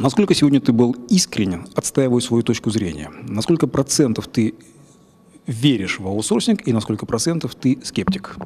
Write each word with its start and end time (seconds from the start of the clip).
Насколько 0.00 0.34
сегодня 0.34 0.62
ты 0.62 0.72
был 0.72 0.96
искренен, 1.10 1.66
отстаивая 1.74 2.20
свою 2.20 2.42
точку 2.42 2.70
зрения? 2.70 3.10
Насколько 3.28 3.66
процентов 3.66 4.28
ты 4.28 4.54
веришь 5.46 5.98
в 5.98 6.06
аутсорсинг 6.06 6.66
и 6.66 6.72
на 6.72 6.80
сколько 6.80 7.04
процентов 7.04 7.54
ты 7.54 7.78
скептик? 7.84 8.36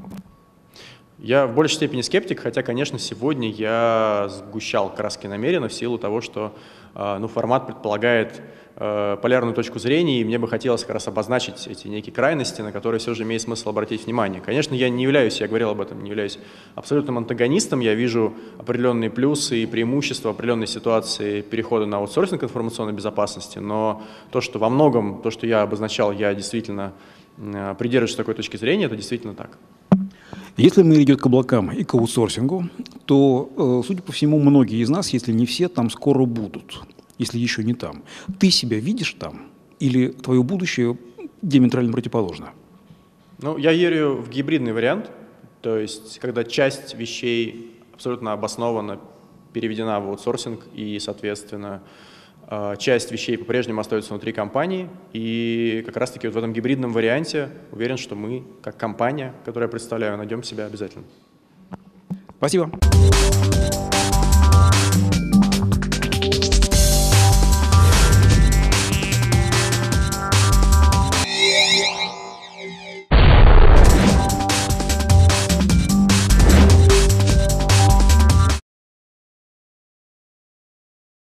Я 1.24 1.46
в 1.46 1.54
большей 1.54 1.76
степени 1.76 2.02
скептик, 2.02 2.40
хотя, 2.40 2.62
конечно, 2.62 2.98
сегодня 2.98 3.48
я 3.48 4.28
сгущал 4.28 4.94
краски 4.94 5.26
намеренно 5.26 5.68
в 5.68 5.72
силу 5.72 5.96
того, 5.96 6.20
что 6.20 6.54
э, 6.94 7.16
ну, 7.18 7.28
формат 7.28 7.66
предполагает 7.66 8.42
э, 8.76 9.16
полярную 9.22 9.54
точку 9.54 9.78
зрения, 9.78 10.20
и 10.20 10.24
мне 10.24 10.38
бы 10.38 10.46
хотелось 10.48 10.82
как 10.82 10.90
раз 10.90 11.08
обозначить 11.08 11.66
эти 11.66 11.88
некие 11.88 12.12
крайности, 12.12 12.60
на 12.60 12.72
которые 12.72 12.98
все 12.98 13.14
же 13.14 13.22
имеет 13.22 13.40
смысл 13.40 13.70
обратить 13.70 14.04
внимание. 14.04 14.42
Конечно, 14.42 14.74
я 14.74 14.90
не 14.90 15.02
являюсь, 15.02 15.40
я 15.40 15.48
говорил 15.48 15.70
об 15.70 15.80
этом, 15.80 16.02
не 16.02 16.10
являюсь 16.10 16.38
абсолютным 16.74 17.16
антагонистом, 17.16 17.80
я 17.80 17.94
вижу 17.94 18.34
определенные 18.58 19.08
плюсы 19.08 19.62
и 19.62 19.64
преимущества 19.64 20.32
определенной 20.32 20.66
ситуации 20.66 21.40
перехода 21.40 21.86
на 21.86 21.96
аутсорсинг 21.96 22.44
информационной 22.44 22.92
безопасности, 22.92 23.60
но 23.60 24.02
то, 24.30 24.42
что 24.42 24.58
во 24.58 24.68
многом, 24.68 25.22
то, 25.22 25.30
что 25.30 25.46
я 25.46 25.62
обозначал, 25.62 26.12
я 26.12 26.34
действительно 26.34 26.92
придерживаюсь 27.78 28.14
такой 28.14 28.34
точки 28.34 28.58
зрения, 28.58 28.84
это 28.84 28.96
действительно 28.96 29.34
так. 29.34 29.58
Если 30.56 30.82
мы 30.82 31.02
идем 31.02 31.16
к 31.16 31.26
облакам 31.26 31.72
и 31.72 31.82
к 31.82 31.94
аутсорсингу, 31.94 32.68
то, 33.06 33.50
э, 33.56 33.86
судя 33.86 34.02
по 34.02 34.12
всему, 34.12 34.38
многие 34.38 34.80
из 34.80 34.88
нас, 34.88 35.10
если 35.10 35.32
не 35.32 35.46
все, 35.46 35.68
там 35.68 35.90
скоро 35.90 36.24
будут, 36.26 36.82
если 37.18 37.38
еще 37.38 37.64
не 37.64 37.74
там. 37.74 38.04
Ты 38.38 38.50
себя 38.50 38.78
видишь 38.78 39.14
там 39.18 39.48
или 39.80 40.08
твое 40.08 40.44
будущее 40.44 40.96
диаметрально 41.42 41.92
противоположно? 41.92 42.52
Ну, 43.40 43.58
я 43.58 43.72
верю 43.72 44.22
в 44.22 44.30
гибридный 44.30 44.72
вариант, 44.72 45.10
то 45.60 45.76
есть 45.76 46.20
когда 46.20 46.44
часть 46.44 46.94
вещей 46.94 47.72
абсолютно 47.92 48.32
обоснованно 48.32 49.00
переведена 49.52 49.98
в 49.98 50.08
аутсорсинг 50.08 50.60
и, 50.72 51.00
соответственно, 51.00 51.82
часть 52.78 53.10
вещей 53.10 53.38
по-прежнему 53.38 53.80
остается 53.80 54.10
внутри 54.10 54.32
компании, 54.32 54.88
и 55.12 55.82
как 55.86 55.96
раз-таки 55.96 56.26
вот 56.26 56.34
в 56.34 56.38
этом 56.38 56.52
гибридном 56.52 56.92
варианте 56.92 57.48
уверен, 57.72 57.96
что 57.96 58.14
мы, 58.14 58.44
как 58.62 58.76
компания, 58.76 59.34
которую 59.44 59.68
я 59.68 59.70
представляю, 59.70 60.16
найдем 60.16 60.42
себя 60.42 60.66
обязательно. 60.66 61.04
Спасибо. 62.38 62.70